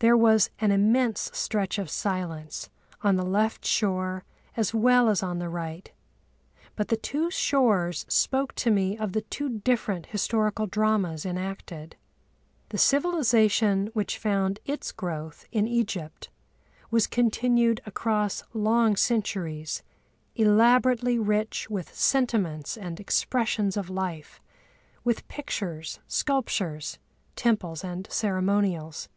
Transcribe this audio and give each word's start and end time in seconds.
There 0.00 0.16
was 0.16 0.50
an 0.58 0.72
immense 0.72 1.30
stretch 1.32 1.78
of 1.78 1.88
silence 1.90 2.70
on 3.02 3.14
the 3.14 3.24
left 3.24 3.64
shore 3.64 4.24
as 4.56 4.74
well 4.74 5.08
as 5.08 5.22
on 5.22 5.38
the 5.38 5.48
right, 5.48 5.92
but 6.74 6.88
the 6.88 6.96
two 6.96 7.30
shores 7.30 8.04
spoke 8.08 8.52
to 8.56 8.70
me 8.72 8.98
of 8.98 9.12
the 9.12 9.20
two 9.20 9.60
different 9.60 10.06
historical 10.06 10.66
dramas 10.66 11.24
enacted. 11.24 11.94
The 12.70 12.78
civilisation 12.78 13.90
which 13.94 14.18
found 14.18 14.58
its 14.64 14.90
growth 14.90 15.44
in 15.52 15.68
Egypt 15.68 16.30
was 16.90 17.06
continued 17.06 17.80
across 17.86 18.42
long 18.52 18.96
centuries, 18.96 19.84
elaborately 20.34 21.16
rich 21.16 21.70
with 21.70 21.94
sentiments 21.94 22.76
and 22.76 22.98
expressions 22.98 23.76
of 23.76 23.88
life, 23.88 24.40
with 25.04 25.28
pictures, 25.28 26.00
sculptures, 26.08 26.98
temples, 27.36 27.84
and 27.84 28.10
ceremonials. 28.10 29.08